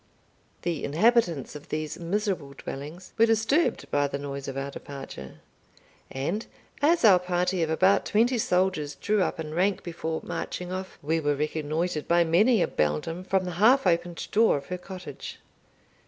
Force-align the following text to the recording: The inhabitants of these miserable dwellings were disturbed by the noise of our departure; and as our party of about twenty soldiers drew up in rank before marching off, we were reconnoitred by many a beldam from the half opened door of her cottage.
The 0.63 0.83
inhabitants 0.83 1.55
of 1.55 1.69
these 1.69 1.99
miserable 1.99 2.53
dwellings 2.53 3.13
were 3.19 3.27
disturbed 3.27 3.85
by 3.91 4.07
the 4.07 4.17
noise 4.17 4.47
of 4.47 4.57
our 4.57 4.71
departure; 4.71 5.41
and 6.09 6.47
as 6.81 7.05
our 7.05 7.19
party 7.19 7.61
of 7.61 7.69
about 7.69 8.07
twenty 8.07 8.39
soldiers 8.39 8.95
drew 8.95 9.21
up 9.21 9.39
in 9.39 9.53
rank 9.53 9.83
before 9.83 10.21
marching 10.23 10.71
off, 10.71 10.97
we 11.03 11.19
were 11.19 11.35
reconnoitred 11.35 12.07
by 12.07 12.23
many 12.23 12.63
a 12.63 12.67
beldam 12.67 13.23
from 13.23 13.45
the 13.45 13.51
half 13.61 13.85
opened 13.85 14.27
door 14.31 14.57
of 14.57 14.65
her 14.69 14.77
cottage. 14.79 15.37